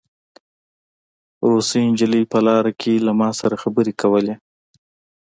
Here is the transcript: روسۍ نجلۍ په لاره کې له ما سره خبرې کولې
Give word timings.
روسۍ 1.49 1.83
نجلۍ 1.91 2.23
په 2.31 2.39
لاره 2.47 2.71
کې 2.81 2.93
له 3.05 3.11
ما 3.19 3.29
سره 3.39 3.55
خبرې 3.63 3.93
کولې 4.01 4.35